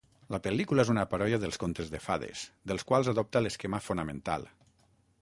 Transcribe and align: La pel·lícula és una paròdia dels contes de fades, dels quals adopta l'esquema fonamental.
La 0.35 0.37
pel·lícula 0.45 0.85
és 0.87 0.89
una 0.93 1.03
paròdia 1.11 1.39
dels 1.43 1.61
contes 1.65 1.93
de 1.97 2.01
fades, 2.07 2.43
dels 2.73 2.89
quals 2.93 3.13
adopta 3.15 3.45
l'esquema 3.45 3.85
fonamental. 3.91 4.53